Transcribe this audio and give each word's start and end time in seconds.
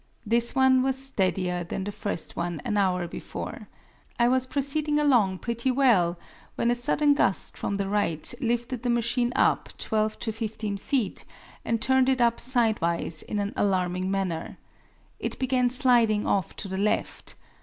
This 0.25 0.55
one 0.55 0.81
was 0.81 0.97
steadier 0.97 1.63
than 1.63 1.83
the 1.83 1.91
first 1.91 2.35
one 2.35 2.59
an 2.65 2.75
hour 2.75 3.07
before. 3.07 3.67
I 4.17 4.29
was 4.29 4.47
proceeding 4.47 4.99
along 4.99 5.37
pretty 5.37 5.69
well 5.69 6.17
when 6.55 6.71
a 6.71 6.73
sudden 6.73 7.13
gust 7.13 7.55
from 7.55 7.75
the 7.75 7.87
right 7.87 8.33
lifted 8.41 8.81
the 8.81 8.89
machine 8.89 9.31
up 9.35 9.69
twelve 9.77 10.17
to 10.21 10.31
fifteen 10.31 10.77
feet 10.79 11.23
and 11.63 11.79
turned 11.79 12.09
it 12.09 12.19
up 12.19 12.39
sidewise 12.39 13.21
in 13.21 13.37
an 13.37 13.53
alarming 13.55 14.09
manner. 14.09 14.57
It 15.19 15.37
began 15.37 15.69
sliding 15.69 16.25
off 16.25 16.55
to 16.55 16.67
the 16.67 16.77
left. 16.77 17.35